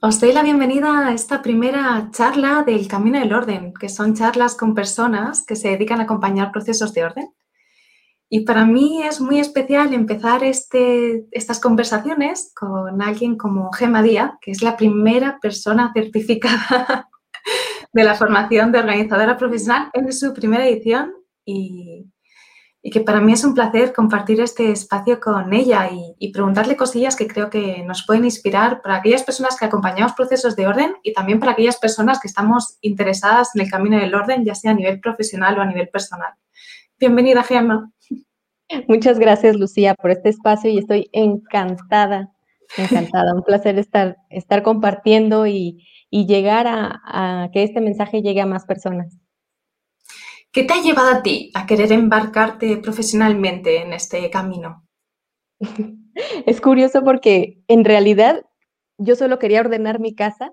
[0.00, 4.54] Os doy la bienvenida a esta primera charla del Camino del Orden, que son charlas
[4.54, 7.34] con personas que se dedican a acompañar procesos de orden.
[8.28, 14.34] Y para mí es muy especial empezar este, estas conversaciones con alguien como Gemma Díaz,
[14.40, 17.08] que es la primera persona certificada
[17.92, 21.12] de la formación de organizadora profesional en su primera edición
[21.44, 22.06] y,
[22.88, 27.16] y que para mí es un placer compartir este espacio con ella y, preguntarle cosillas
[27.16, 31.12] que creo que nos pueden inspirar para aquellas personas que acompañamos procesos de orden y
[31.12, 34.74] también para aquellas personas que estamos interesadas en el camino del orden, ya sea a
[34.74, 36.32] nivel profesional o a nivel personal.
[36.98, 37.92] Bienvenida, Gemma.
[38.88, 42.32] Muchas gracias, Lucía, por este espacio y estoy encantada,
[42.78, 43.34] encantada.
[43.34, 49.18] Un placer estar, estar compartiendo y, llegar a que este mensaje llegue a más personas.
[50.52, 54.86] ¿Qué te ha llevado a ti a querer embarcarte profesionalmente en este camino?
[56.46, 58.44] Es curioso porque en realidad
[58.96, 60.52] yo solo quería ordenar mi casa,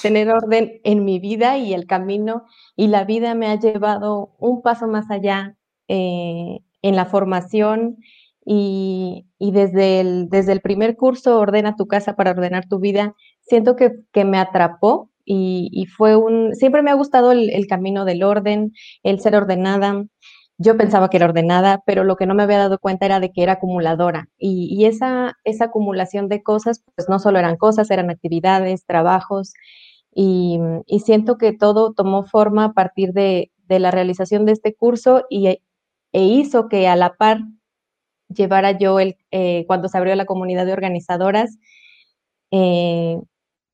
[0.00, 2.44] tener orden en mi vida y el camino
[2.76, 5.56] y la vida me ha llevado un paso más allá
[5.88, 7.98] eh, en la formación
[8.44, 13.76] y, desde, el, desde el primer curso Ordena tu casa para ordenar tu vida, siento
[13.76, 18.72] que, que me atrapó y, fue un, siempre me ha gustado el, camino del orden,
[19.02, 20.04] el ser ordenada.
[20.58, 23.32] Yo pensaba que era ordenada, pero lo que no me había dado cuenta era de
[23.32, 24.28] que era acumuladora.
[24.38, 29.52] Y, esa, esa acumulación de cosas, pues no solo eran cosas, eran actividades, trabajos.
[30.14, 30.58] Y,
[31.04, 35.46] siento que todo tomó forma a partir de, la realización de este curso y,
[36.12, 37.38] e hizo que a la par
[38.28, 41.58] llevara yo el, eh, cuando se abrió la comunidad de organizadoras,
[42.50, 43.18] eh,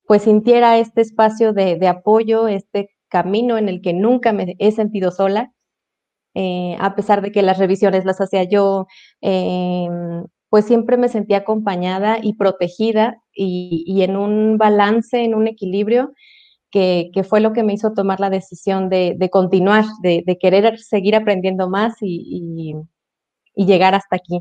[0.09, 5.11] pues sintiera este espacio de, apoyo, este camino en el que nunca me he sentido
[5.11, 5.53] sola,
[6.34, 8.87] eh, a pesar de que las revisiones las hacía yo,
[9.20, 16.12] em, pues siempre me sentía acompañada y protegida y, en un balance, en un equilibrio,
[16.70, 21.69] que, fue lo que me hizo tomar la decisión de, continuar, de, querer seguir aprendiendo
[21.69, 22.75] más y,
[23.55, 24.41] y llegar hasta aquí.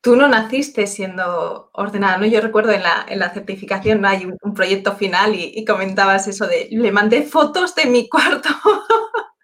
[0.00, 2.26] Tú no naciste siendo ordenada, ¿no?
[2.26, 6.68] Yo recuerdo en la, en la certificación hay un, proyecto final y, comentabas eso de,
[6.70, 8.48] le mandé fotos de mi cuarto.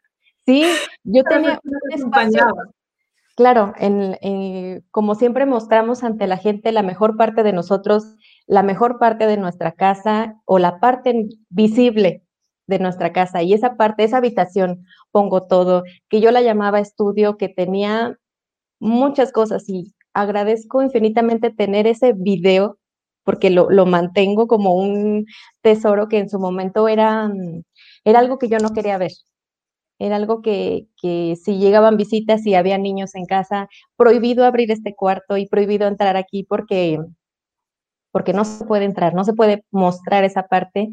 [0.47, 0.63] Sí,
[1.05, 1.59] yo tenía
[3.37, 3.73] Claro,
[4.91, 8.05] como siempre mostramos ante la gente la mejor parte de nosotros,
[8.47, 12.23] la mejor parte de nuestra casa o la parte visible
[12.67, 13.43] de nuestra casa.
[13.43, 18.19] Y esa parte, esa habitación, pongo todo, que yo la llamaba estudio, que tenía
[18.79, 22.79] muchas cosas y agradezco infinitamente tener ese video
[23.25, 25.27] porque lo, mantengo como un
[25.63, 27.63] tesoro que en su momento era, mm,
[28.05, 29.13] era algo que yo no quería ver.
[29.99, 35.37] Era algo que, si llegaban visitas y había niños en casa, prohibido abrir este cuarto
[35.37, 36.99] y prohibido entrar aquí porque,
[38.13, 40.89] porque no se puede entrar, no se puede mostrar esa parte.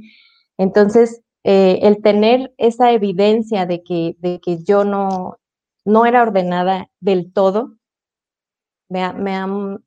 [0.57, 5.37] Entonces, eh, el tener esa evidencia de que, de que yo no,
[5.85, 7.75] no era ordenada del todo,
[8.91, 9.83] me, han,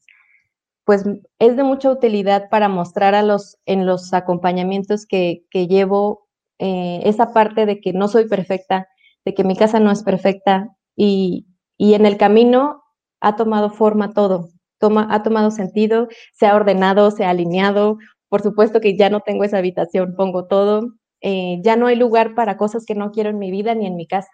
[0.85, 1.05] pues
[1.39, 6.27] es de mucha utilidad para mostrar a los, en los acompañamientos que, llevo
[6.59, 8.89] eh, esa parte de que no soy perfecta,
[9.25, 11.47] de que mi casa no es perfecta y,
[11.79, 12.83] en el camino
[13.21, 14.49] ha tomado forma todo,
[14.79, 17.99] toma, ha tomado sentido, se ha ordenado, se ha alineado.
[18.29, 20.95] Por supuesto que ya no tengo esa habitación, pongo todo.
[21.21, 23.97] Eh, ya no hay lugar para cosas que no quiero en mi vida ni en
[23.97, 24.31] mi casa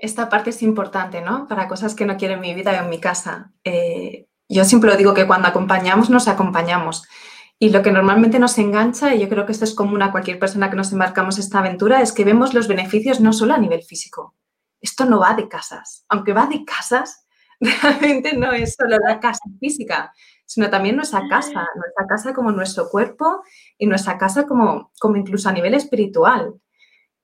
[0.00, 1.46] esta parte es importante, ¿no?
[1.46, 3.52] Para cosas que no quiero en mi vida o en mi casa.
[3.64, 7.06] Eh, yo siempre lo digo que cuando acompañamos, nos acompañamos.
[7.58, 10.38] Y lo que normalmente nos engancha, y yo creo que esto es común a cualquier
[10.38, 13.82] persona que nos embarcamos esta aventura, es que vemos los beneficios no solo a nivel
[13.82, 14.34] físico.
[14.80, 16.06] Esto no va de casas.
[16.08, 17.26] Aunque va de casas,
[17.60, 20.12] realmente no es solo la casa física,
[20.46, 23.42] sino también nuestra casa, nuestra casa como nuestro cuerpo
[23.76, 26.54] y nuestra casa como, como incluso a nivel espiritual.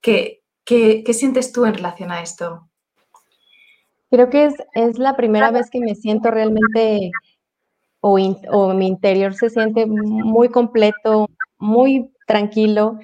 [0.03, 2.69] Que, ¿Qué, sientes tú en relación a esto?
[4.11, 7.13] Creo que es, la primera vez que me siento realmente
[8.01, 12.99] o, mi interior se siente muy completo, muy tranquilo,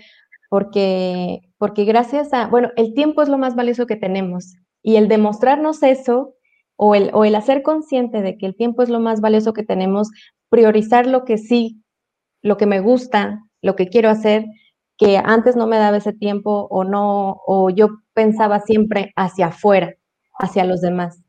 [0.51, 5.07] porque, porque gracias a, bueno, el tiempo es lo más valioso que tenemos y el
[5.09, 6.35] demostrarnos eso
[6.77, 9.63] o el, o el hacer consciente de que el tiempo es lo más valioso que
[9.63, 10.11] tenemos,
[10.49, 11.81] priorizar lo que sí,
[12.43, 14.47] lo que me gusta, lo que quiero hacer,
[15.03, 19.95] que antes no me daba ese tiempo o no, o yo pensaba siempre hacia afuera,
[20.39, 21.23] hacia los demás.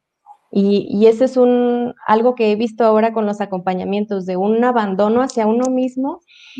[0.51, 4.63] Y, y ese es un, algo que he visto ahora con los acompañamientos de un
[4.63, 6.19] abandono hacia uno mismo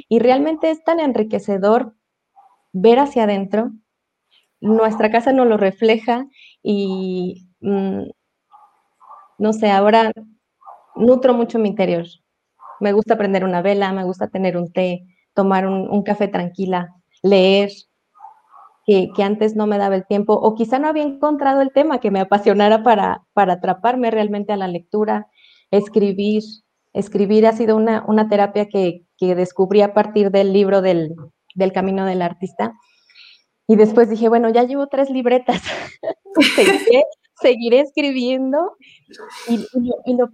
[0.09, 1.93] y realmente es tan enriquecedor
[2.71, 3.71] ver hacia adentro.
[4.59, 6.25] Nuestra casa nos lo refleja
[6.63, 8.05] y mm,
[9.37, 10.11] no sé, ahora
[10.95, 12.05] nutro mucho mi interior.
[12.79, 16.93] Me gusta prender una vela, me gusta tener un té, tomar un, café tranquila,
[17.23, 17.71] leer,
[18.85, 22.11] que, antes no me daba el tiempo, o quizá no había encontrado el tema que
[22.11, 25.27] me apasionara para, para atraparme realmente a la lectura,
[25.71, 26.43] escribir.
[26.91, 31.15] Escribir ha sido una, terapia que, descubrí a partir del libro del,
[31.55, 32.73] del Camino del Artista.
[33.67, 35.61] Y después dije, bueno, ya llevo tres libretas,
[37.41, 38.75] seguiré, escribiendo
[39.47, 40.29] y, lo,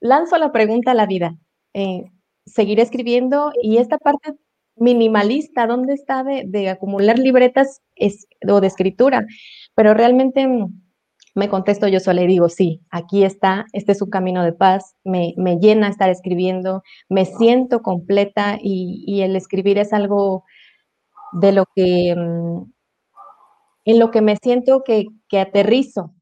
[0.00, 1.36] lanzo la pregunta a la vida.
[1.74, 2.04] Eh,
[2.46, 4.34] seguiré escribiendo y esta parte
[4.76, 7.82] minimalista, ¿dónde está de, acumular libretas
[8.48, 9.26] o de escritura?
[9.74, 10.48] Pero realmente
[11.34, 14.94] me contesto yo sola y digo, sí, aquí está, este es un camino de paz,
[15.04, 20.44] me, llena estar escribiendo, me siento completa y, el escribir es algo
[21.32, 22.72] de lo que, mm,
[23.86, 25.06] en lo que me siento que,
[25.38, 26.14] aterrizo.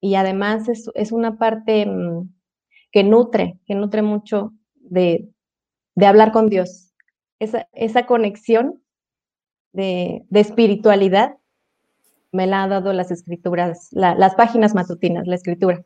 [0.00, 2.28] Y además es, una parte mm,
[2.90, 5.30] que nutre, que nutre mucho de,
[6.04, 6.93] hablar con Dios.
[7.38, 8.82] Esa, conexión
[9.72, 11.36] de, de espiritualidad
[12.34, 15.84] me la ha dado las escrituras, las páginas matutinas, la escritura.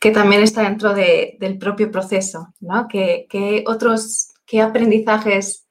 [0.00, 2.88] Que también está dentro del propio proceso, ¿no?
[2.88, 5.66] ¿Qué, otros, qué aprendizajes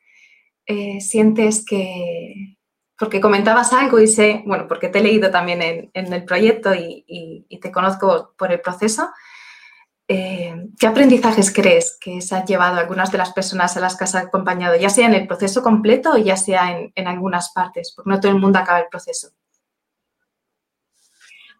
[0.65, 2.57] eh, sientes que...
[2.98, 7.45] Porque comentabas algo y sé, bueno, porque te he leído también en, el proyecto y,
[7.62, 9.09] te conozco por el proceso,
[10.07, 14.03] eh, ¿Qué aprendizajes crees que se han llevado algunas de las personas a las que
[14.03, 17.91] has acompañado, ya sea en el proceso completo o ya sea en, algunas partes?
[17.95, 19.29] Porque no todo el mundo acaba el proceso.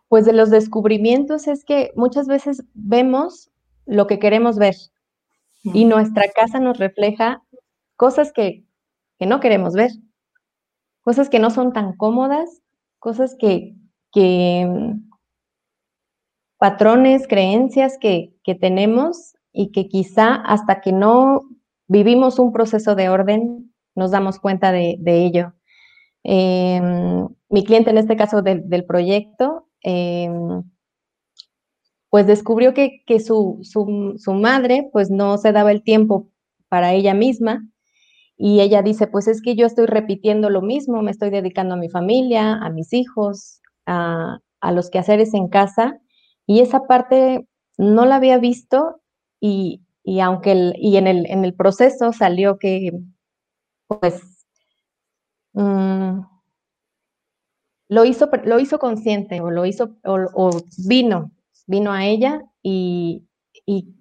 [0.08, 3.50] Pues de los descubrimientos es que muchas veces vemos
[3.88, 4.76] lo que queremos ver
[5.64, 7.42] y nuestra casa nos refleja
[7.96, 8.64] cosas que,
[9.20, 9.90] no queremos ver,
[11.02, 12.62] cosas que no son tan cómodas,
[13.00, 13.74] cosas que,
[14.12, 14.70] que
[16.58, 21.50] patrones, creencias que, tenemos y que quizá hasta que no
[21.88, 25.54] vivimos un proceso de orden nos damos cuenta de, ello.
[26.24, 30.64] Em, mi cliente en este caso del proyecto, em,
[32.10, 36.30] pues descubrió que, su, su, madre pues no se daba el tiempo
[36.70, 37.68] para ella misma
[38.38, 41.78] y ella dice, pues es que yo estoy repitiendo lo mismo, me estoy dedicando a
[41.78, 46.02] mi familia, a mis hijos, a, a los quehaceres en casa
[46.46, 47.48] y esa parte
[47.78, 49.02] no la había visto
[49.40, 49.82] y,
[50.22, 52.92] aunque el, y en, el, en el proceso salió que,
[53.88, 54.46] pues,
[55.54, 56.20] mm,
[57.90, 60.50] lo, hizo, lo hizo consciente o lo hizo, o,
[60.88, 61.32] vino,
[61.68, 63.28] vino a ella y,
[63.66, 63.96] y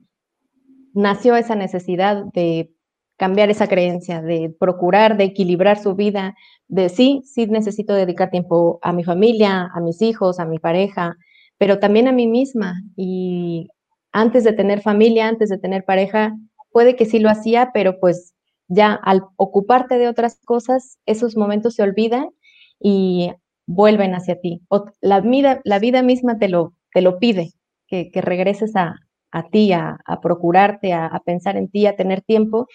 [0.94, 2.70] nació esa necesidad de
[3.17, 6.35] cambiar esa creencia, de procurar, de equilibrar su vida,
[6.69, 11.17] de sí, sí necesito dedicar tiempo a mi familia, a mis hijos, a mi pareja,
[11.65, 12.83] pero también a mí misma.
[12.95, 13.69] Y
[14.13, 16.37] antes de tener familia, antes de tener pareja,
[16.73, 18.35] puede que sí lo hacía, pero pues
[18.69, 22.29] ya al ocuparte de otras cosas, esos momentos se olvidan
[22.79, 23.33] y
[23.65, 24.61] vuelven hacia ti.
[25.01, 27.53] la, vida, la vida misma te lo, te lo pide,
[27.89, 28.97] que, regreses a,
[29.51, 32.67] ti, a, procurarte, a, a, pensar en ti, a tener tiempo.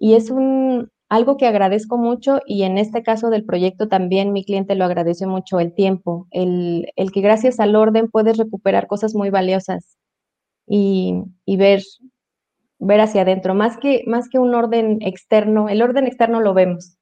[0.00, 4.46] Y es un, algo que agradezco mucho y en este caso del proyecto también mi
[4.46, 9.28] cliente lo agradeció mucho, el tiempo, el, que gracias al orden puedes recuperar cosas muy
[9.28, 9.98] valiosas
[10.66, 11.82] y, ver,
[12.78, 16.96] ver hacia adentro, más que, más que un orden externo, el orden externo lo vemos,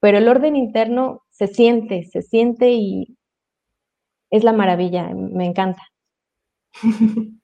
[0.00, 3.16] pero el orden interno se siente, se siente y
[4.28, 5.82] es la maravilla, me encanta.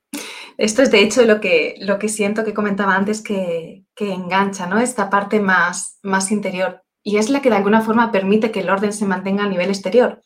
[0.59, 4.79] Esto es de hecho lo que, lo que siento que comentaba antes que, engancha, ¿no?
[4.79, 6.83] Esta parte más, más interior.
[7.03, 9.69] Y es la que de alguna forma permite que el orden se mantenga a nivel
[9.69, 10.23] exterior.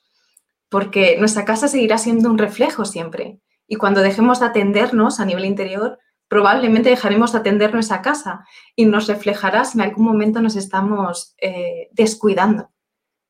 [0.68, 3.40] Porque nuestra casa seguirá siendo un reflejo siempre.
[3.66, 5.98] Y cuando dejemos de atendernos a nivel interior,
[6.28, 8.46] probablemente dejaremos de atender nuestra casa
[8.76, 12.70] y nos reflejará si en algún momento nos estamos eh, descuidando,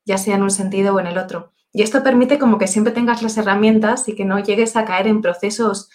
[0.05, 1.53] ya sea en un sentido o en el otro.
[1.73, 5.07] Y esto permite como que siempre tengas las herramientas y que no llegues a caer
[5.07, 5.89] en procesos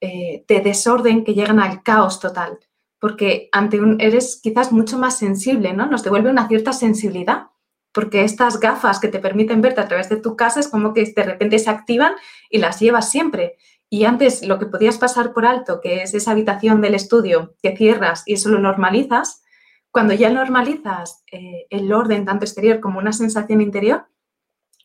[0.00, 2.58] eh, de desorden que llegan al caos total,
[3.00, 5.86] porque ante un, eres quizás mucho más sensible, ¿no?
[5.86, 7.46] Nos devuelve una cierta sensibilidad,
[7.92, 11.04] porque estas gafas que te permiten verte a través de tu casa es como que
[11.04, 12.12] de repente se activan
[12.50, 13.56] y las llevas siempre.
[13.88, 17.76] Y antes lo que podías pasar por alto, que es esa habitación del estudio que
[17.76, 19.42] cierras y eso lo normalizas,
[19.90, 24.06] cuando ya normalizas eh, el orden tanto exterior como una sensación interior,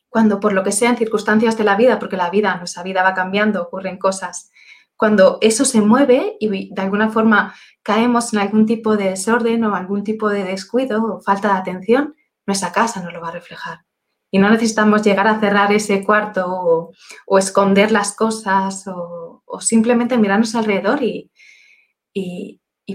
[0.08, 3.02] cuando por lo que sea en circunstancias de la vida, porque la vida, nuestra vida
[3.02, 4.50] va cambiando, ocurren cosas,
[4.96, 9.74] cuando eso se mueve y de alguna forma caemos en algún tipo de desorden o
[9.74, 12.14] algún tipo de descuido o falta de atención,
[12.46, 13.80] nuestra casa no lo va a reflejar.
[14.30, 16.92] Y no necesitamos llegar a cerrar ese cuarto
[17.26, 21.30] o, esconder las cosas o, simplemente mirarnos alrededor y,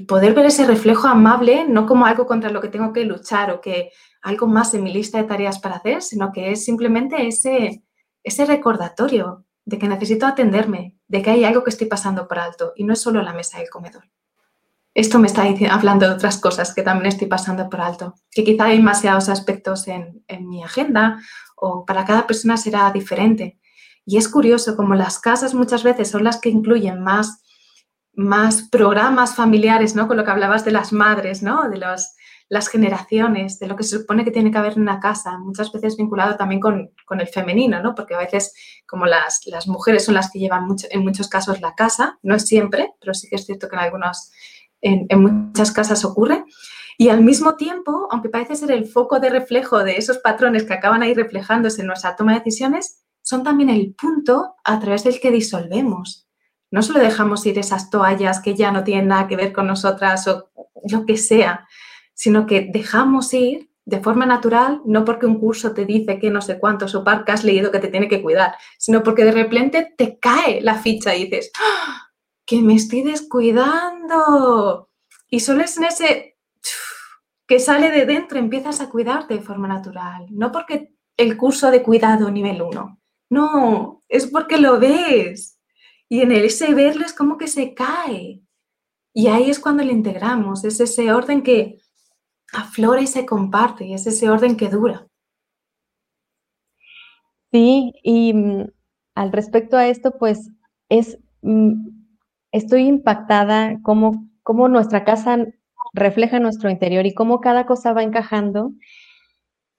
[0.08, 3.62] poder ver ese reflejo amable no como algo contra lo que tengo que luchar o
[3.62, 3.92] que
[4.22, 9.46] algo más en mi lista de tareas para hacer, sino que es simplemente ese recordatorio
[9.66, 12.94] de que necesito atenderme, de que hay algo que estoy pasando por alto y no
[12.94, 14.06] es solo la mesa del comedor.
[14.94, 18.66] Esto me está hablando de otras cosas que también estoy pasando por alto, que quizá
[18.66, 21.20] hay demasiados aspectos en, en mi agenda
[21.58, 23.60] o para cada persona será diferente.
[24.06, 27.44] Y es curioso como las casas muchas veces son las que incluyen más,
[28.14, 30.08] más programas familiares, ¿no?
[30.08, 31.70] Con lo que hablabas de las madres, ¿no?
[31.70, 32.16] De los,
[32.52, 35.72] las generaciones, de lo que se supone que tiene que haber en una casa, muchas
[35.72, 37.96] veces vinculado también con, con el femenino, ¿no?
[37.96, 38.54] Porque a veces
[38.86, 42.36] como las, las mujeres son las que llevan mucho, en muchos casos la casa, no
[42.36, 44.34] es siempre, pero sí que es cierto que en algunos,
[44.82, 46.44] en, en muchas casas ocurre.
[46.98, 50.74] Y al mismo tiempo, aunque parece ser el foco de reflejo de esos patrones que
[50.74, 55.22] acaban ahí reflejándose en nuestra toma de decisiones, son también el punto a través del
[55.22, 56.28] que disolvemos.
[56.70, 60.28] No solo dejamos ir esas toallas que ya no tienen nada que ver con nosotras
[60.28, 60.52] o
[60.90, 61.66] lo que sea,
[62.22, 66.40] sino que dejamos ir de forma natural, no porque un curso te dice que no
[66.40, 69.32] sé cuántos o par que has leído que te tiene que cuidar, sino porque de
[69.32, 72.12] repente te cae la ficha y dices, ¡Ah!
[72.46, 74.92] que me estoy descuidando.
[75.32, 76.38] Y solo es en ese
[77.48, 81.82] que sale de dentro, empiezas a cuidarte de forma natural, no porque el curso de
[81.82, 83.00] cuidado nivel 1,
[83.32, 85.60] no, es porque lo ves.
[86.08, 88.44] Y en ese verlo es como que se cae.
[89.12, 91.81] Y ahí es cuando lo integramos, es ese orden que
[92.54, 95.08] aflora y se comparte, y es ese orden que dura.
[97.52, 98.68] Sí, y mm,
[99.16, 100.50] al respecto a esto, pues
[100.90, 101.74] es, mm,
[102.52, 105.38] estoy impactada cómo, cómo nuestra casa
[105.94, 108.72] refleja nuestro interior y cómo cada cosa va encajando.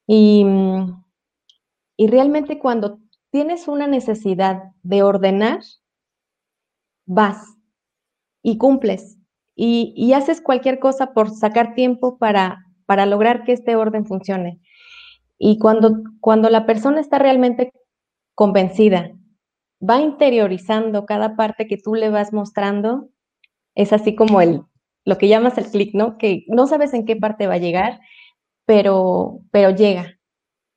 [0.07, 1.03] Y, mm,
[1.97, 2.99] y realmente cuando
[3.31, 5.61] tienes una necesidad de ordenar,
[7.07, 7.57] vas
[8.43, 9.19] y cumples
[9.65, 14.61] y, haces cualquier cosa por sacar tiempo para, para lograr que este orden funcione.
[15.39, 17.73] Y cuando, cuando la persona está realmente
[18.35, 19.13] convencida,
[19.81, 23.11] va interiorizando cada parte que tú le vas mostrando,
[23.77, 24.63] es así como el,
[25.05, 26.19] lo que llamas el clic, ¿no?
[26.19, 28.01] Que no sabes en qué parte va a llegar,
[28.67, 30.19] pero, pero llega.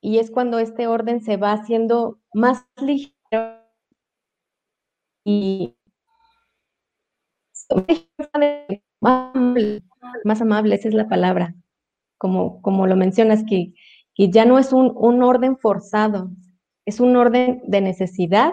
[0.00, 3.64] Y es cuando este orden se va haciendo más ligero
[5.24, 5.76] y,
[10.24, 11.54] más amable, esa es la palabra,
[12.18, 13.74] como, como lo mencionas, que,
[14.14, 16.30] que ya no es un, un, orden forzado,
[16.84, 18.52] es un orden de necesidad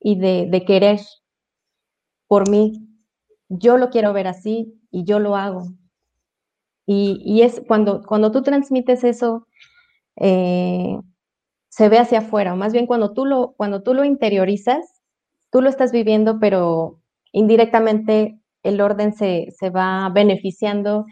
[0.00, 1.00] y de, de querer
[2.26, 2.72] por mí.
[3.48, 5.68] Yo lo quiero ver así y yo lo hago.
[6.86, 9.46] Y, y es cuando, cuando tú transmites eso,
[10.16, 10.98] eh,
[11.68, 15.02] se ve hacia afuera, o más bien cuando tú, lo, cuando tú lo interiorizas,
[15.50, 17.00] tú lo estás viviendo, pero
[17.32, 21.06] indirectamente el orden se, va beneficiando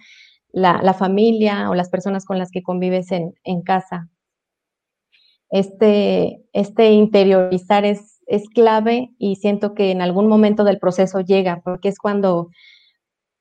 [0.53, 4.09] la, familia o las personas con las que convives en, casa.
[5.51, 11.61] Este, este interiorizar es, es, clave y siento que en algún momento del proceso llega,
[11.65, 12.49] porque es cuando,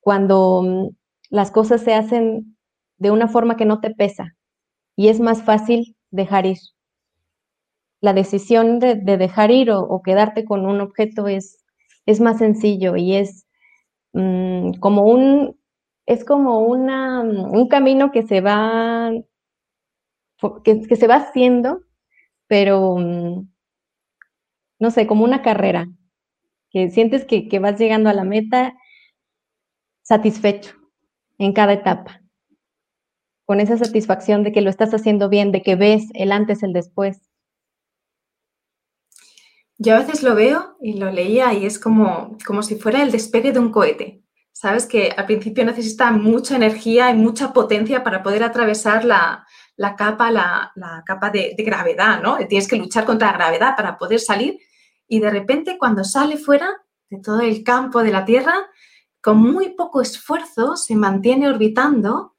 [0.01, 0.89] cuando mm,
[1.29, 2.57] las cosas se hacen
[2.97, 4.35] de una forma que no te pesa
[4.95, 6.57] y es más fácil dejar ir.
[8.01, 11.64] La decisión de, dejar ir o, o, quedarte con un objeto es,
[12.05, 13.45] es más sencillo y es
[14.15, 15.59] Mm, como un,
[16.05, 19.11] es como una, un camino que se va,
[20.63, 21.81] que, se va haciendo,
[22.47, 23.49] pero mm,
[24.79, 25.87] no sé, como una carrera,
[26.69, 28.73] que sientes que, que vas llegando a la meta
[30.01, 30.75] satisfecho
[31.37, 32.21] en cada etapa,
[33.45, 36.71] con esa satisfacción de que lo estás haciendo bien, de que ves el antes, el
[36.71, 37.29] después.
[39.77, 43.11] Yo a veces lo veo y lo leía y es como, como si fuera el
[43.11, 44.23] despegue de un cohete.
[44.53, 49.45] Sabes que al principio necesita mucha energía y mucha potencia para poder atravesar la,
[49.97, 50.71] capa, la,
[51.05, 52.37] capa de, de, gravedad, ¿no?
[52.47, 54.57] Tienes que luchar contra la gravedad para poder salir
[55.07, 56.69] y de repente cuando sale fuera
[57.09, 58.55] de todo el campo de la Tierra,
[59.21, 62.34] con muy poco esfuerzo se mantiene orbitando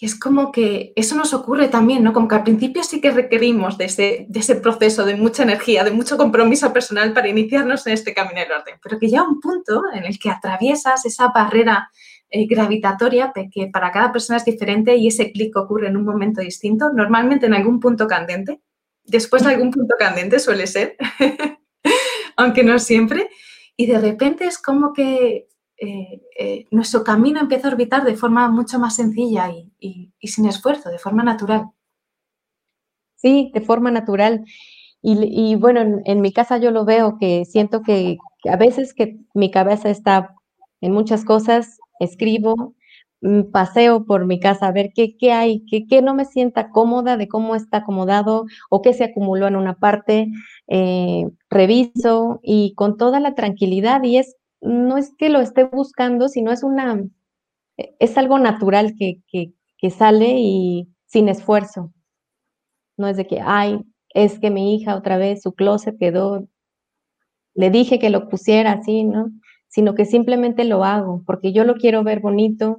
[0.00, 2.14] y es como que eso nos ocurre también, ¿no?
[2.14, 5.84] Como que al principio sí que requerimos de ese, de ese proceso, de mucha energía,
[5.84, 9.40] de mucho compromiso personal para iniciarnos en este camino del orden, pero que llega un
[9.40, 11.90] punto en el que atraviesas esa barrera
[12.30, 16.40] eh, gravitatoria que para cada persona es diferente y ese clic ocurre en un momento
[16.40, 18.62] distinto, normalmente en algún punto candente,
[19.04, 20.96] después de algún punto candente suele ser,
[22.36, 23.28] aunque no siempre,
[23.76, 25.49] y de repente es como que
[25.82, 30.90] eh, eh, nuestro camino empieza a orbitar de forma mucho más sencilla y, sin esfuerzo,
[30.90, 31.70] de forma natural.
[33.16, 34.44] Sí, de forma natural.
[35.02, 38.18] Y, bueno, en, mi casa yo lo veo que siento que,
[38.50, 40.34] a veces que mi cabeza está
[40.82, 42.74] en muchas cosas, escribo,
[43.22, 46.70] mm, paseo por mi casa a ver qué, qué hay, qué, qué, no me sienta
[46.70, 50.28] cómoda de cómo está acomodado o qué se acumuló en una parte,
[50.68, 56.28] eh, reviso y con toda la tranquilidad y es, no es que lo esté buscando,
[56.28, 57.02] sino es una,
[57.76, 61.92] es algo natural que, que, que sale y sin esfuerzo.
[62.96, 66.46] No es de que, ay, es que mi hija otra vez su closet quedó,
[67.54, 69.30] le dije que lo pusiera así, ¿no?
[69.68, 72.78] Sino que simplemente lo hago porque yo lo quiero ver bonito,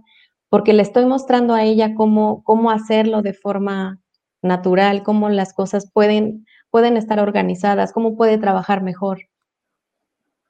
[0.50, 4.02] porque le estoy mostrando a ella cómo, cómo hacerlo de forma
[4.42, 9.20] natural, cómo las cosas pueden, pueden estar organizadas, cómo puede trabajar mejor.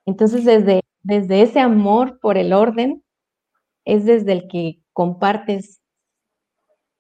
[0.06, 3.04] Entonces, desde, desde ese amor por el orden,
[3.86, 5.82] es desde el que compartes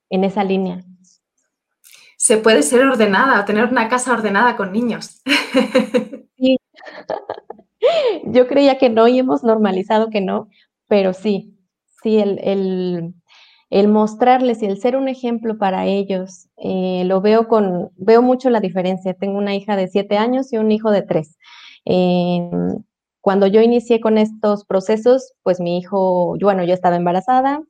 [0.09, 0.83] en esa línea
[2.21, 5.23] se puede ser ordenada o tener una casa ordenada con niños.
[6.37, 6.55] Sí.
[8.25, 10.47] Yo creía que no y hemos normalizado que no,
[10.87, 11.57] pero sí,
[12.03, 13.15] sí, el,
[13.87, 18.59] mostrarles y el ser un ejemplo para ellos, eh, lo veo con, veo mucho la
[18.59, 19.15] diferencia.
[19.15, 21.39] Tengo una hija de siete años y un hijo de tres.
[21.85, 22.83] Em,
[23.21, 27.63] cuando yo inicié con estos procesos, pues mi hijo, bueno, yo estaba embarazada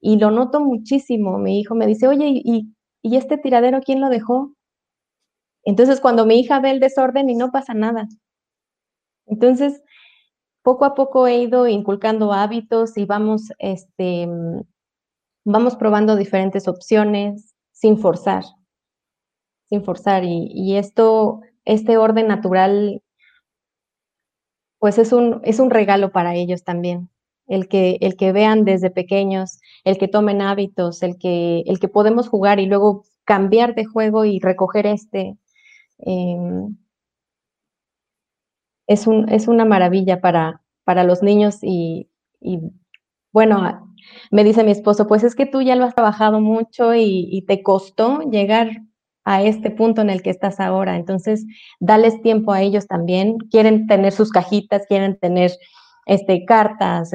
[0.00, 1.38] y lo noto muchísimo.
[1.38, 4.54] Mi hijo me dice, oye, ¿y ¿y este tiradero quién lo dejó?
[5.62, 8.08] Entonces, cuando mi hija ve el desorden y no pasa nada.
[9.26, 9.82] Entonces,
[10.62, 14.26] poco a poco he ido inculcando hábitos y vamos, este,
[15.44, 18.44] vamos probando diferentes opciones sin forzar,
[19.68, 20.24] sin forzar.
[20.24, 23.02] Y, y esto, este orden natural,
[24.84, 27.08] pues es un, es un regalo para ellos también
[27.46, 31.88] el que, el que vean desde pequeños, el que tomen hábitos, el que, el que
[31.88, 35.38] podemos jugar y luego cambiar de juego y recoger este.
[36.00, 36.76] Em,
[38.86, 42.10] es, un, es, una maravilla para, para los niños y,
[43.32, 43.90] bueno,
[44.30, 47.62] me dice mi esposo, pues es que tú ya lo has trabajado mucho y, te
[47.62, 48.82] costó llegar
[49.24, 50.96] a este punto en el que estás ahora.
[50.96, 51.44] Entonces,
[51.80, 53.38] dales tiempo a ellos también.
[53.50, 55.52] Quieren tener sus cajitas, quieren tener
[56.06, 57.10] este, cartas,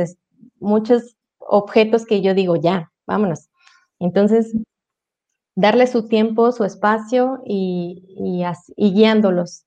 [0.60, 3.50] muchos objetos que yo digo, ya, vámonos.
[4.00, 4.56] Entonces,
[5.56, 8.44] darle su tiempo, su espacio y,
[8.78, 9.66] y, guiándolos.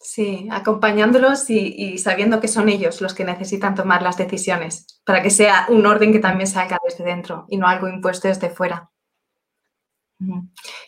[0.00, 5.30] Sí, acompañándolos y, sabiendo que son ellos los que necesitan tomar las decisiones para que
[5.30, 8.91] sea un orden que también salga desde dentro y no algo impuesto desde fuera.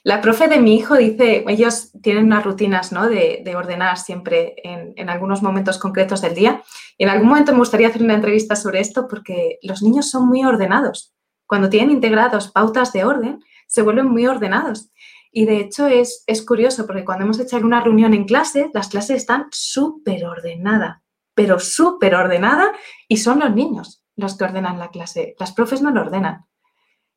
[0.03, 3.09] La profe de mi hijo dice, ellos tienen unas rutinas ¿no?
[3.09, 6.62] de, ordenar siempre en, algunos momentos concretos del día.
[6.99, 10.29] Y en algún momento me gustaría hacer una entrevista sobre esto porque los niños son
[10.29, 11.14] muy ordenados.
[11.47, 14.90] Cuando tienen integrados pautas de orden, se vuelven muy ordenados.
[15.31, 18.88] Y de hecho es, es curioso porque cuando hemos hecho alguna reunión en clase, las
[18.88, 20.99] clases están súper ordenadas,
[21.35, 22.68] pero súper ordenadas
[23.09, 25.35] y son los niños los que ordenan la clase.
[25.38, 26.47] Las profes no lo ordenan.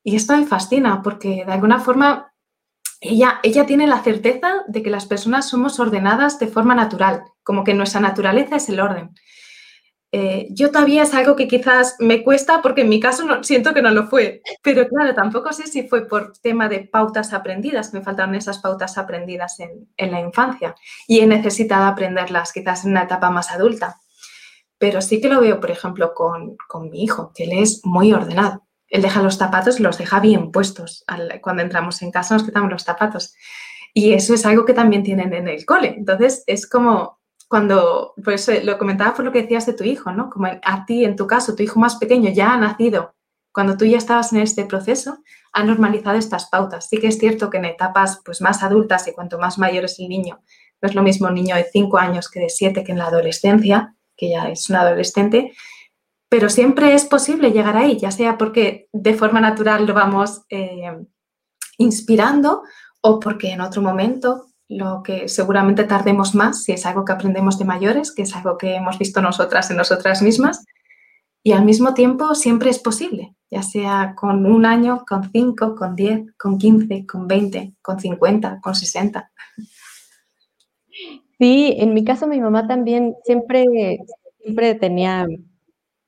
[0.07, 2.33] Y esto me fascina porque de alguna forma
[3.01, 7.65] ella, ella tiene la certeza de que las personas somos ordenadas de forma natural, como
[7.65, 9.13] que nuestra naturaleza es el orden.
[10.13, 13.73] Eh, yo todavía es algo que quizás me cuesta porque en mi caso no, siento
[13.73, 17.93] que no lo fue, pero claro, tampoco sé si fue por tema de pautas aprendidas,
[17.93, 20.73] me faltaron esas pautas aprendidas en, en la infancia
[21.05, 23.99] y he necesitado aprenderlas quizás en una etapa más adulta.
[24.77, 28.13] Pero sí que lo veo, por ejemplo, con, con mi hijo, que él es muy
[28.13, 31.03] ordenado él deja los zapatos, los deja bien puestos.
[31.41, 33.35] cuando entramos en casa nos quitamos los zapatos.
[33.93, 35.95] Y eso es algo que también tienen en el cole.
[35.97, 40.29] Entonces, es como cuando, pues lo comentaba por lo que decías de tu hijo, ¿no?
[40.29, 43.15] Como a ti, en tu caso, tu hijo más pequeño ya ha nacido.
[43.53, 45.23] Cuando tú ya estabas en este proceso,
[45.53, 46.87] ha normalizado estas pautas.
[46.89, 49.99] Sí que es cierto que en etapas pues, más adultas y cuanto más mayor es
[49.99, 50.41] el niño,
[50.81, 53.07] no es lo mismo un niño de 5 años que de 7 que en la
[53.07, 55.53] adolescencia, que ya es un adolescente,
[56.29, 60.91] pero siempre es posible llegar ahí, ya sea porque de forma natural lo vamos eh,
[61.77, 62.63] inspirando
[63.01, 67.57] o porque en otro momento lo que seguramente tardemos más, si es algo que aprendemos
[67.57, 70.65] de mayores, que es algo que hemos visto nosotras en nosotras mismas,
[71.41, 75.95] y al mismo tiempo siempre es posible, ya sea con un año, con cinco, con
[75.95, 79.31] diez, con quince, con veinte, con cincuenta, con sesenta.
[81.39, 83.65] Sí, en mi caso mi mamá también siempre,
[84.41, 85.25] siempre tenía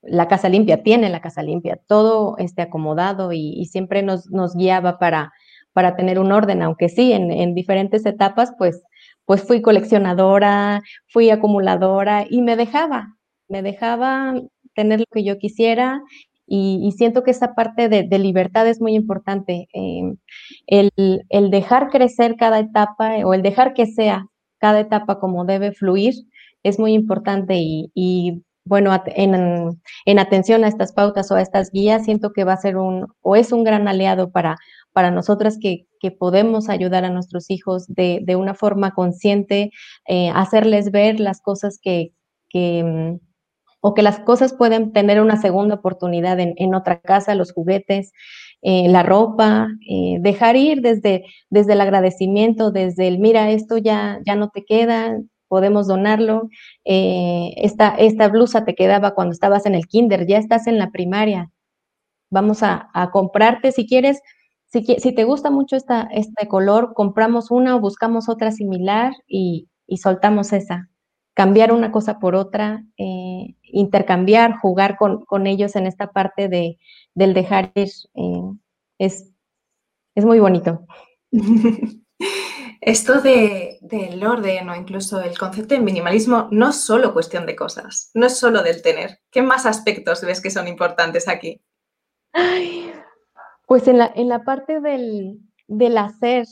[0.02, 4.98] la casa limpia, tiene la casa limpia, todo esté acomodado y, siempre nos, nos, guiaba
[4.98, 5.32] para,
[5.74, 8.82] para tener un orden, aunque sí, en, diferentes etapas, pues,
[9.26, 13.16] pues fui coleccionadora, fui acumuladora y me dejaba,
[13.48, 14.34] me dejaba
[14.76, 16.02] tener lo que yo quisiera
[16.48, 19.68] y, siento que esa parte de, libertad es muy importante.
[19.74, 20.18] Em,
[20.68, 20.92] el,
[21.30, 24.26] el, dejar crecer cada etapa o el dejar que sea
[24.60, 26.16] cada etapa como debe fluir
[26.64, 32.32] es muy importante y bueno, en, atención a estas pautas o a estas guías, siento
[32.32, 34.58] que va a ser un, o es un gran aliado para,
[34.94, 35.88] para nosotras que,
[36.20, 39.72] podemos ayudar a nuestros hijos de, una forma consciente,
[40.08, 42.14] eh, hacerles ver las cosas que,
[42.54, 43.18] mm,
[43.82, 48.12] o que las cosas pueden tener una segunda oportunidad en, otra casa, los juguetes,
[48.62, 54.20] eh, la ropa, eh, dejar ir desde, desde el agradecimiento, desde el, mira, esto ya,
[54.26, 55.18] ya no te queda,
[55.50, 56.50] podemos donarlo.
[56.86, 60.92] Eh, esta, esta blusa te quedaba cuando estabas en el kinder, ya estás en la
[60.92, 61.52] primaria.
[62.32, 64.22] Vamos a, comprarte, si quieres,
[64.68, 69.68] si, si, te gusta mucho esta, este color, compramos una o buscamos otra similar y,
[69.98, 70.90] soltamos esa.
[71.34, 76.78] Cambiar una cosa por otra, eh, intercambiar, jugar con, ellos en esta parte de,
[77.16, 78.42] del dejar ir, eh,
[79.00, 79.34] es,
[80.16, 80.86] es muy bonito.
[82.82, 87.56] Esto de, del orden o incluso el concepto de minimalismo no es solo cuestión de
[87.56, 89.20] cosas, no es solo del tener.
[89.32, 91.62] ¿Qué más aspectos ves que son importantes aquí?
[93.68, 96.48] pues en la, en la parte del, hacer,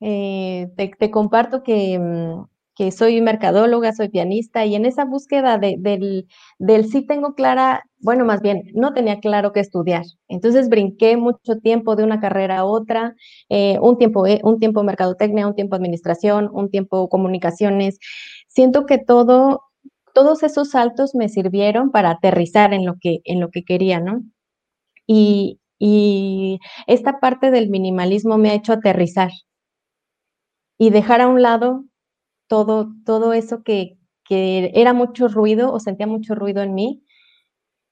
[0.00, 6.26] eh, te, comparto que, mm, que soy mercadóloga, soy pianista y en esa búsqueda del,
[6.58, 10.04] del sí tengo clara, bueno, más bien, no tenía claro qué estudiar.
[10.28, 13.14] Entonces brinqué mucho tiempo de una carrera a otra,
[13.48, 17.98] eh, un, tiempo, eh, un tiempo mercadotecnia, un tiempo administración, un tiempo comunicaciones.
[18.46, 19.62] Siento que todo,
[20.12, 24.22] todos esos saltos me sirvieron para aterrizar en lo que, en lo que quería, ¿no?
[25.06, 29.30] Y, y esta parte del minimalismo me ha hecho aterrizar
[30.78, 31.84] y dejar a un lado
[32.48, 37.04] todo, todo eso que, era mucho ruido o sentía mucho ruido en mí.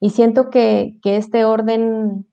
[0.00, 2.26] Y siento que, este orden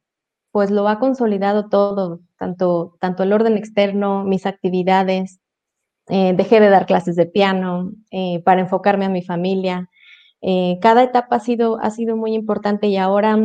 [0.51, 5.39] pues lo ha consolidado todo, tanto, tanto el orden externo, mis actividades.
[6.09, 9.89] Eh, dejé de dar clases de piano eh, para enfocarme a mi familia.
[10.41, 13.37] Eh, cada etapa ha sido, ha sido muy importante y ahora,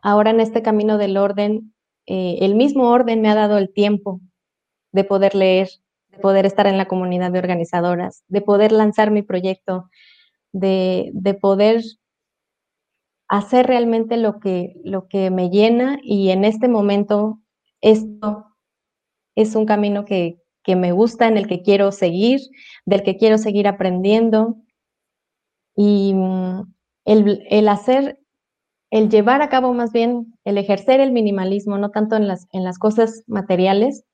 [0.00, 1.74] ahora en este camino del orden,
[2.06, 4.22] el mismo orden me ha dado el tiempo
[4.92, 5.68] de poder leer,
[6.18, 9.88] poder estar en la comunidad de organizadoras, de poder lanzar mi proyecto,
[10.52, 11.82] de, poder
[13.28, 17.40] hacer realmente lo que, lo que me llena y en este momento
[17.80, 18.46] esto
[19.34, 22.40] es un camino que, me gusta, en el que quiero seguir,
[22.84, 24.56] del que quiero seguir aprendiendo.
[25.74, 26.74] Y mm,
[27.06, 28.20] el, el, hacer,
[28.90, 32.64] el llevar a cabo más bien, el ejercer el minimalismo, no tanto en las, en
[32.64, 34.04] las cosas materiales,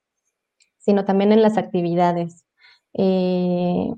[0.84, 2.44] sino también en las actividades.
[2.92, 3.90] Eh,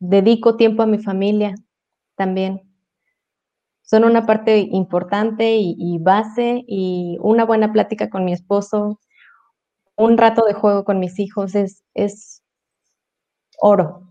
[0.00, 1.54] dedico tiempo a mi familia
[2.16, 2.62] también.
[3.82, 9.00] Son una parte importante y, base y una buena plática con mi esposo,
[9.96, 12.42] un rato de juego con mis hijos es, es
[13.60, 14.08] oro.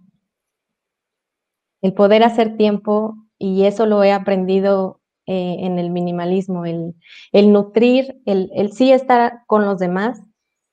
[1.81, 6.93] El poder hacer tiempo, y eso lo he aprendido eh, en el minimalismo, el,
[7.33, 10.21] nutrir, el, el sí estar con los demás,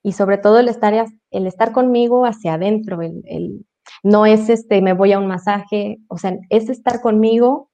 [0.07, 0.95] y sobre todo el estar,
[1.33, 3.67] el estar conmigo hacia adentro, el,
[4.05, 7.73] no es este, me voy a un masaje, o sea, es estar conmigo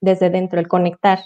[0.00, 1.18] desde dentro, el conectar,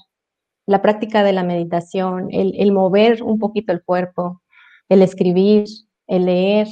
[0.66, 4.42] la práctica de la meditación, el, mover un poquito el cuerpo,
[4.88, 5.66] el escribir,
[6.08, 6.66] el leer,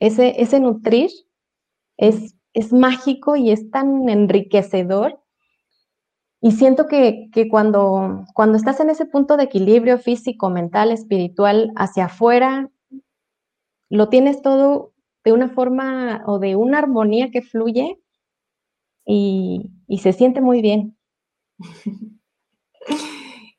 [0.00, 1.12] ese, ese nutrir
[1.96, 5.20] es, es mágico y es tan enriquecedor.
[6.40, 12.06] Y siento que, cuando, cuando estás en ese punto de equilibrio físico, mental, espiritual, hacia
[12.06, 12.68] afuera,
[13.90, 17.98] lo tienes todo de una forma o de una armonía que fluye
[19.04, 20.96] y, se siente muy bien.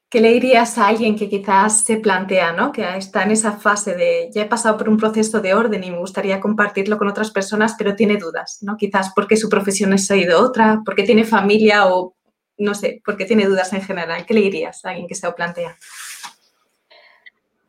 [0.10, 2.74] ¿Qué le dirías a alguien que quizás se plantea, ¿no?
[2.74, 5.92] que está en esa fase de ya he pasado por un proceso de orden y
[5.92, 8.76] me gustaría compartirlo con otras personas, pero tiene dudas, ¿no?
[8.76, 12.16] quizás porque su profesión ha sido otra, porque tiene familia o
[12.58, 14.26] no sé, porque tiene dudas en general?
[14.26, 15.78] ¿Qué le dirías a alguien que se lo plantea?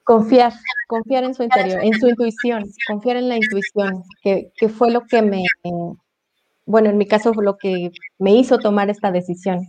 [0.05, 0.53] Confiar,
[0.89, 5.23] confiar en su interior, en su intuición, confiar en la intuición, que, fue lo que
[5.23, 5.45] me,
[6.67, 9.61] bueno, en mi caso fue lo que me hizo tomar esta decisión.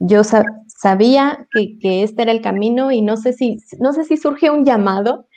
[0.00, 4.50] Yo sabía que, este era el camino y no sé si, no sé si surge
[4.50, 5.28] un llamado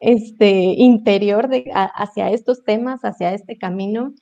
[0.00, 4.14] este, interior de, hacia estos temas, hacia este camino,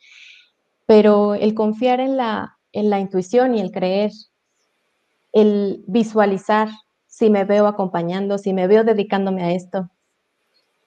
[0.86, 4.12] pero el confiar en la, en la intuición y el creer,
[5.32, 6.68] el visualizar
[7.12, 9.90] si me veo acompañando, si me veo dedicándome a esto.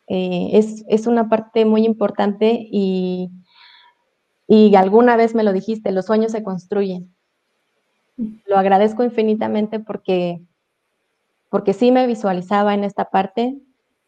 [0.08, 0.50] Eh,
[0.88, 3.30] es, una parte muy importante y,
[4.48, 7.16] y alguna vez me lo dijiste, los sueños se construyen.
[8.48, 10.42] Lo agradezco infinitamente porque,
[11.52, 13.60] porque sí me visualizaba en esta parte,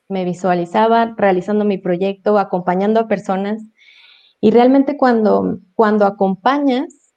[0.09, 3.61] me visualizaba realizando mi proyecto, acompañando a personas
[4.41, 7.13] y realmente cuando, cuando acompañas,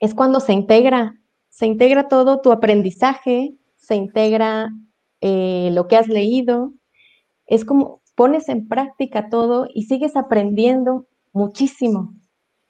[0.00, 1.14] es cuando se integra,
[1.50, 4.70] se integra todo tu aprendizaje, se integra
[5.20, 6.72] eh, lo que has leído,
[7.46, 12.14] es como pones en práctica todo y sigues aprendiendo muchísimo,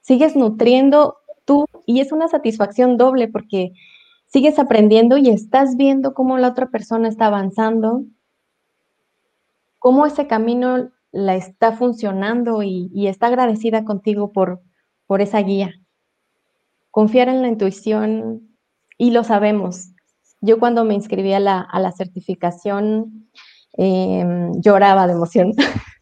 [0.01, 3.73] sigues nutriendo tú y es una satisfacción doble porque
[4.27, 8.05] sigues aprendiendo y estás viendo cómo la otra persona está avanzando,
[9.79, 14.63] cómo ese camino la está funcionando y, está agradecida contigo por,
[15.07, 15.75] por esa guía.
[16.91, 18.57] Confiar en la intuición
[18.97, 19.92] y lo sabemos.
[20.43, 23.31] Yo cuando me inscribí a la, certificación
[23.75, 25.53] em, lloraba de emoción.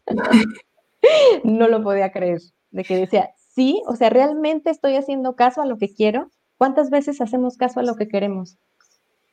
[1.43, 5.65] no lo podía creer, de que decía, sí, o sea, realmente estoy haciendo caso a
[5.65, 6.29] lo que quiero.
[6.57, 8.57] ¿Cuántas veces hacemos caso a lo que queremos?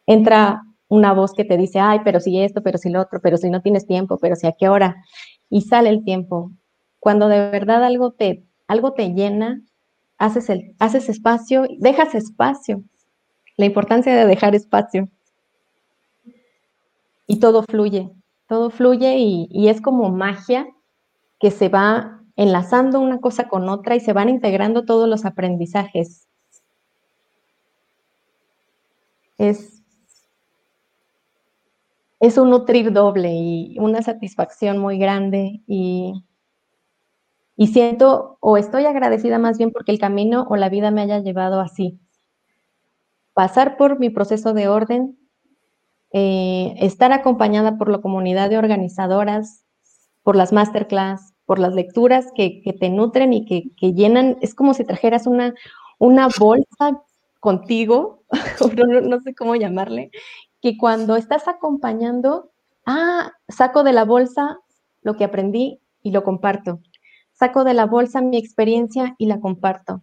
[0.06, 3.38] Entra una voz que te dice, ay, pero si esto, pero si lo otro, pero
[3.38, 4.96] si no tienes tiempo, pero si a qué hora,
[5.48, 6.52] y sale el tiempo.
[7.00, 9.62] Cuando de verdad algo te, algo te llena,
[10.18, 12.82] haces, el, haces espacio, dejas espacio.
[13.58, 15.08] La importancia de dejar espacio.
[17.26, 18.10] Y todo fluye,
[18.46, 20.66] todo fluye y, es como magia
[21.40, 26.28] que se va enlazando una cosa con otra y se van integrando todos los aprendizajes.
[29.38, 29.82] Es
[32.20, 36.24] es un nutrir doble y una satisfacción muy grande y,
[37.56, 41.18] y siento o estoy agradecida más bien porque el camino o la vida me haya
[41.20, 42.00] llevado así.
[43.38, 45.16] Pasar por mi proceso de orden,
[46.10, 49.64] eh, estar acompañada por la comunidad de organizadoras,
[50.24, 54.82] por las masterclass, por las lecturas que, te nutren y que, llenan, es como si
[54.82, 55.54] trajeras una,
[55.98, 57.00] una bolsa
[57.38, 58.24] contigo,
[58.76, 60.10] no, no, sé cómo llamarle,
[60.60, 62.50] que cuando estás acompañando,
[62.86, 64.58] ah, saco de la bolsa
[65.02, 66.80] lo que aprendí y lo comparto.
[67.34, 70.02] Saco de la bolsa mi experiencia y la comparto.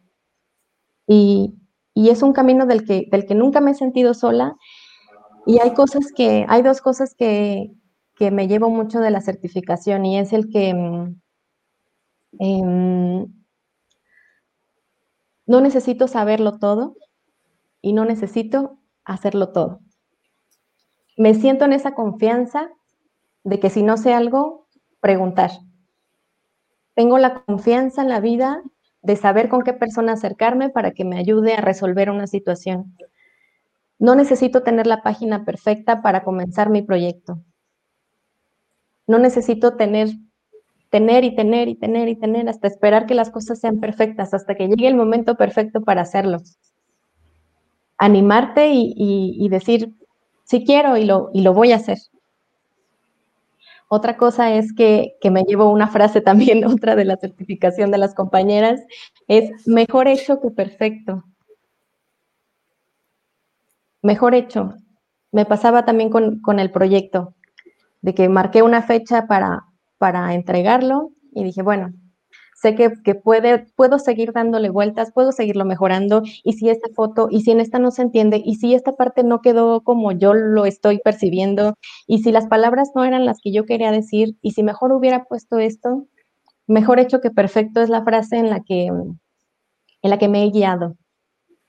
[1.06, 1.56] Y,
[1.96, 4.56] es un camino del que, del que nunca me he sentido sola.
[5.46, 7.72] Y hay cosas que, hay dos cosas que,
[8.20, 11.22] me llevo mucho de la certificación y es el que mm,
[12.40, 13.28] em,
[15.46, 16.96] no necesito saberlo todo
[17.82, 19.82] y no necesito hacerlo todo
[21.18, 22.70] me siento en esa confianza
[23.44, 24.68] de que si no sé algo,
[25.00, 25.52] preguntar.
[26.94, 28.62] Tengo la confianza en la vida
[29.06, 32.98] de saber con qué persona acercarme para que me ayude a resolver una situación.
[34.00, 37.40] No necesito tener la página perfecta para comenzar mi proyecto.
[39.06, 40.10] No necesito tener,
[40.90, 44.56] tener y tener y tener y tener hasta esperar que las cosas sean perfectas, hasta
[44.56, 46.40] que llegue el momento perfecto para hacerlo.
[48.00, 49.94] Animarte y, decir,
[50.44, 52.00] sí quiero y lo, y lo voy a hacer.
[53.88, 58.16] Otra cosa es que, me llevo una frase también, otra de la certificación de las
[58.16, 58.82] compañeras,
[59.28, 61.24] es mejor hecho que perfecto.
[64.02, 64.74] Mejor hecho.
[65.32, 67.36] Me pasaba también con, con el proyecto,
[68.02, 69.66] de que marqué una fecha para,
[69.98, 71.92] para entregarlo y dije, bueno,
[72.66, 77.42] sé que, puede, puedo seguir dándole vueltas, puedo seguirlo mejorando, y si esta foto, y
[77.42, 80.66] si en esta no se entiende, y si esta parte no quedó como yo lo
[80.66, 81.76] estoy percibiendo,
[82.08, 85.26] y si las palabras no eran las que yo quería decir, y si mejor hubiera
[85.26, 86.08] puesto esto,
[86.66, 89.20] mejor hecho que perfecto es la frase en la que, en
[90.02, 90.98] la que me he guiado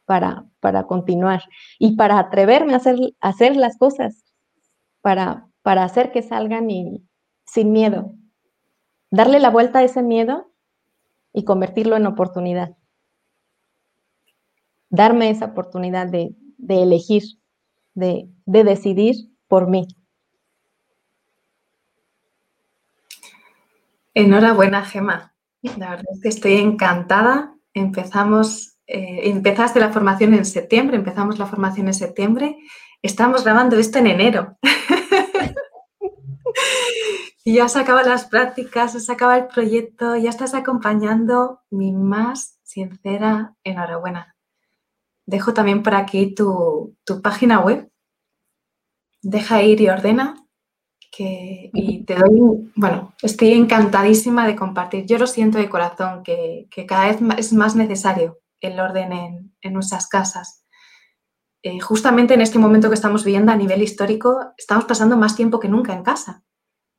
[0.07, 1.43] para, para continuar
[1.79, 4.25] y para atreverme a hacer, hacer las cosas,
[5.03, 7.03] para, para hacer que salgan y,
[7.45, 8.15] sin miedo.
[9.11, 10.51] Darle la vuelta a ese miedo
[11.37, 12.75] y convertirlo en oportunidad.
[14.89, 16.35] Darme esa oportunidad de,
[16.67, 17.25] elegir,
[17.93, 19.87] de, decidir por mí.
[24.15, 25.35] Enhorabuena, Gema.
[25.77, 27.55] La verdad es que estoy encantada.
[27.75, 32.57] Empezamos, eh, empezaste la formación en septiembre, empezamos la formación en septiembre.
[33.03, 34.57] Estamos grabando esto en enero.
[37.47, 41.61] Y ya se acaban las prácticas, se acaba el proyecto, ya estás acompañando.
[41.71, 44.35] Mi más sincera enhorabuena.
[45.27, 47.89] Dejo también por aquí tu, página web.
[49.23, 50.45] Deja ir y ordena.
[51.13, 55.07] Que, y te doy, bueno, estoy encantadísima de compartir.
[55.07, 60.09] Yo lo siento de corazón, que, cada vez es más necesario el orden en, nuestras
[60.09, 60.65] casas.
[61.63, 65.61] Eh, justamente en este momento que estamos viviendo a nivel histórico, estamos pasando más tiempo
[65.61, 66.43] que nunca en casa.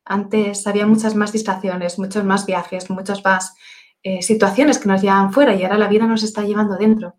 [0.08, 3.54] Antes había muchas más distracciones, muchos más viajes, muchas más
[4.02, 7.16] eh, situaciones que nos llevaban fuera y ahora la vida nos está llevando dentro.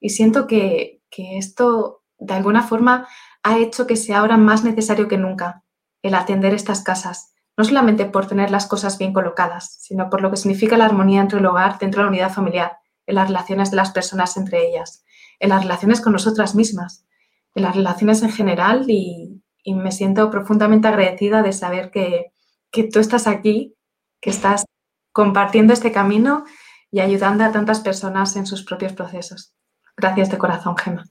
[0.00, 3.06] Y siento que, esto de alguna forma
[3.44, 5.62] ha hecho que sea ahora más necesario que nunca
[6.02, 10.30] el atender estas casas, no solamente por tener las cosas bien colocadas, sino por lo
[10.32, 13.70] que significa la armonía entre el hogar, dentro de la unidad familiar, en las relaciones
[13.70, 15.04] de las personas entre ellas.
[15.40, 17.06] en las relaciones con nosotras mismas,
[17.54, 19.33] en las relaciones en general y,
[19.72, 22.32] me siento profundamente agradecida de saber que,
[22.70, 23.74] que tú estás aquí,
[24.20, 24.66] que estás
[25.12, 26.44] compartiendo este camino
[26.90, 29.54] y ayudando a tantas personas en sus propios procesos.
[29.96, 31.04] Gracias de corazón, Gemma.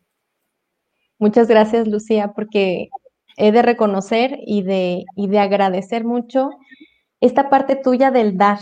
[1.20, 2.90] Muchas gracias, Lucía, porque
[3.38, 6.50] he de reconocer y de, y de agradecer mucho
[7.22, 8.60] esta parte tuya del dar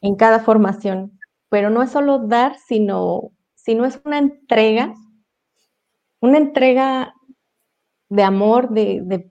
[0.00, 1.18] en cada formación.
[1.48, 4.92] Pero no es solo dar, sino, sino es una entrega,
[6.20, 7.14] una entrega
[8.08, 9.30] de amor, de,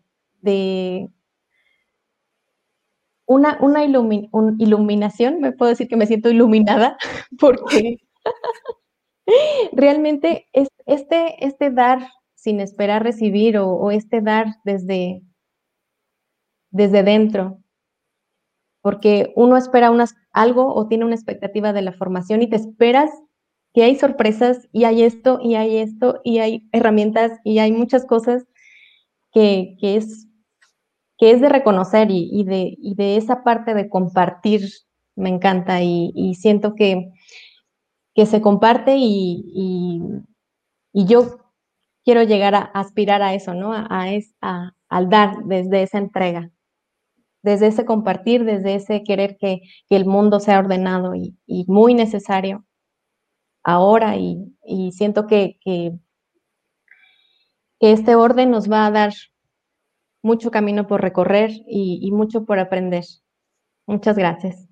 [3.26, 6.98] una, una iluminación, me puedo decir que me siento iluminada,
[7.40, 7.98] porque
[9.72, 15.24] realmente es, este, este dar sin esperar recibir o, este dar desde,
[16.70, 17.60] desde dentro,
[18.82, 23.10] porque uno espera unas, algo o tiene una expectativa de la formación y te esperas
[23.74, 28.06] que hay sorpresas y hay esto y hay esto y hay herramientas y hay muchas
[28.06, 28.46] cosas
[29.36, 30.28] que, es,
[31.18, 34.62] que es de reconocer y, de, de, esa parte de compartir
[35.18, 37.12] me encanta y, siento que,
[38.14, 40.00] que, se comparte y,
[40.94, 41.52] yo
[42.06, 43.74] quiero llegar a aspirar a eso, ¿no?
[43.74, 43.88] A,
[44.42, 46.52] a, al dar desde esa entrega,
[47.44, 51.36] desde ese compartir, desde ese querer que, el mundo sea ordenado y,
[51.68, 52.66] muy necesario
[53.64, 55.60] ahora y, siento que,
[57.80, 59.14] que, este orden nos va a dar
[60.22, 63.06] mucho camino por recorrer y, y mucho por aprender.
[63.86, 64.68] Muchas gracias.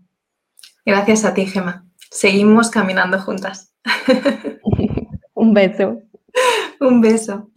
[0.86, 1.86] Gracias a ti, Gema.
[2.12, 3.74] Seguimos caminando juntas.
[5.34, 6.00] Un beso.
[6.80, 7.50] Un beso.